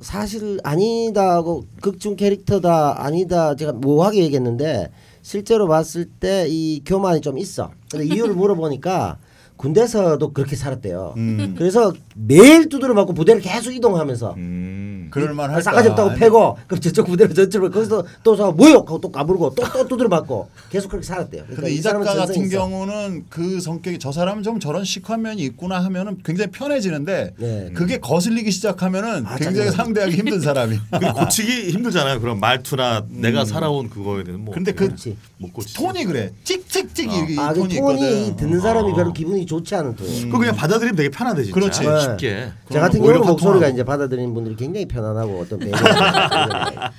사실 0.00 0.60
아니다고 0.62 1.64
극중 1.82 2.16
캐릭터다 2.16 3.02
아니다 3.04 3.56
제가 3.56 3.72
모호하게 3.72 4.22
얘기했는데 4.22 4.90
실제로 5.22 5.66
봤을 5.68 6.06
때 6.06 6.46
이 6.48 6.82
교만이 6.86 7.20
좀 7.20 7.36
있어. 7.38 7.70
근데 7.90 8.06
이유를 8.06 8.34
물어보니까 8.34 9.18
군대에서도 9.58 10.32
그렇게 10.32 10.56
살았대요. 10.56 11.14
음. 11.18 11.54
그래서 11.58 11.92
매일 12.14 12.68
두드려 12.68 12.94
맞고 12.94 13.12
부대를 13.12 13.42
계속 13.42 13.72
이동하면서 13.72 14.34
음. 14.38 15.08
그럴만 15.10 15.50
할까? 15.50 15.62
싸가지 15.62 15.88
없다고 15.90 16.14
패고 16.14 16.58
그럼 16.66 16.80
저쪽 16.80 17.06
부대로 17.06 17.32
저쪽으로 17.34 17.70
거기서 17.70 18.04
또서 18.22 18.52
모욕하고 18.52 19.00
또 19.00 19.10
까부르고 19.10 19.54
또 19.54 19.68
또 19.72 19.86
두드려 19.88 20.08
맞고 20.08 20.48
계속 20.70 20.88
그렇게 20.90 21.06
살았대요. 21.06 21.42
그러니까 21.44 21.62
근데 21.62 21.74
이 21.74 21.82
작가 21.82 22.14
같은 22.14 22.44
있어. 22.46 22.58
경우는 22.58 23.24
그 23.28 23.60
성격이 23.60 23.98
저 23.98 24.12
사람은 24.12 24.42
좀 24.42 24.60
저런 24.60 24.84
시크한 24.84 25.22
면이 25.22 25.42
있구나 25.42 25.82
하면은 25.84 26.18
굉장히 26.24 26.50
편해지는데 26.50 27.34
네. 27.38 27.70
그게 27.74 27.98
거슬리기 27.98 28.50
시작하면은 28.50 29.26
아, 29.26 29.36
굉장히 29.36 29.66
짜증나. 29.70 29.84
상대하기 29.84 30.16
힘든 30.16 30.40
사람이. 30.40 30.78
고치기 31.18 31.70
힘들잖아요. 31.70 32.20
그런 32.20 32.38
말투나 32.40 33.06
내가 33.08 33.44
살아온 33.44 33.88
그거에 33.90 34.24
대해서 34.24 34.38
뭐. 34.42 34.54
근데 34.54 34.72
그 34.72 34.88
고치. 34.88 35.74
톤이 35.76 36.04
그래. 36.04 36.32
찍찍찍 36.44 37.10
이 37.30 37.38
아, 37.38 37.52
그 37.52 37.60
톤이 37.60 37.76
톤이 37.78 38.00
있거든. 38.28 38.36
듣는 38.36 38.60
사람이 38.60 38.92
어. 38.92 38.94
별로 38.94 39.12
기분이 39.12 39.46
좋지 39.48 39.74
않은 39.74 39.96
톤. 39.96 40.06
그거 40.26 40.38
그냥 40.38 40.54
받아들이면 40.54 40.94
되게 40.94 41.08
편하대 41.08 41.42
진짜. 41.42 41.54
그렇지. 41.58 41.80
네. 41.84 42.00
쉽게. 42.00 42.52
저 42.70 42.80
같은 42.80 43.00
오히려 43.00 43.14
경우는 43.14 43.28
목소리가. 43.32 43.68
이제 43.68 43.82
받아들이는 43.82 44.32
분들이 44.34 44.54
굉장히 44.54 44.86
편안하고 44.86 45.40
어떤 45.40 45.58
매력. 45.64 45.78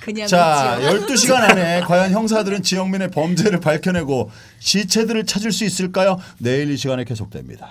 그냥 0.00 0.26
자, 0.28 0.78
묻지요. 0.80 1.06
12시간 1.06 1.50
안에 1.50 1.80
과연 1.82 2.10
형사들은 2.12 2.62
지영민의 2.62 3.10
범죄를 3.12 3.60
밝혀내고 3.60 4.30
시체들을 4.58 5.24
찾을 5.24 5.52
수 5.52 5.64
있을까요? 5.64 6.18
내일 6.38 6.70
이 6.70 6.76
시간에 6.76 7.04
계속됩니다. 7.04 7.68